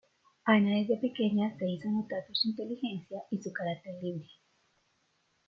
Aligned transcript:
Ana 0.45 0.77
desde 0.77 0.97
pequeña 0.97 1.55
se 1.59 1.69
hizo 1.69 1.87
notar 1.91 2.25
por 2.25 2.35
su 2.35 2.47
inteligencia 2.49 3.21
y 3.29 3.39
su 3.39 3.53
carácter 3.53 3.93
libre. 4.01 4.27